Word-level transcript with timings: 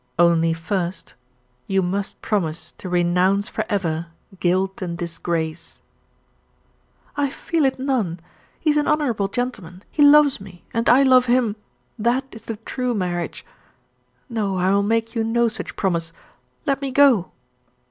"Only, 0.17 0.51
first 0.55 1.13
you 1.67 1.83
must 1.83 2.19
promise 2.23 2.73
to 2.79 2.89
renounce 2.89 3.47
for 3.47 3.63
ever 3.69 4.07
guilt 4.39 4.81
and 4.81 4.97
disgrace." 4.97 5.79
"I 7.15 7.29
feel 7.29 7.65
it 7.65 7.77
none. 7.77 8.19
He 8.59 8.71
is 8.71 8.77
an 8.77 8.87
honourable 8.87 9.27
gentleman 9.27 9.83
he 9.91 10.01
loves 10.03 10.41
me, 10.41 10.63
and 10.73 10.89
I 10.89 11.03
love 11.03 11.27
him. 11.27 11.55
That 11.99 12.23
is 12.31 12.45
the 12.45 12.55
true 12.57 12.95
marriage. 12.95 13.45
No, 14.27 14.57
I 14.57 14.71
will 14.71 14.81
make 14.81 15.13
you 15.13 15.23
no 15.23 15.47
such 15.47 15.75
promise. 15.75 16.11
Let 16.65 16.81
me 16.81 16.89
go." 16.89 17.29